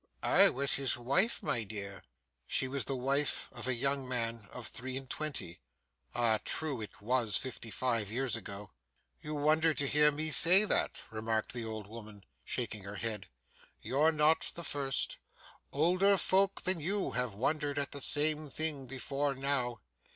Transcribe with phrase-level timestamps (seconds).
[0.23, 2.01] 'I was his wife, my dear.'
[2.47, 5.59] She the wife of a young man of three and twenty!
[6.15, 6.81] Ah, true!
[6.81, 8.71] It was fifty five years ago.
[9.21, 13.29] 'You wonder to hear me say that,' remarked the old woman, shaking her head.
[13.79, 15.19] 'You're not the first.
[15.71, 19.81] Older folk than you have wondered at the same thing before now.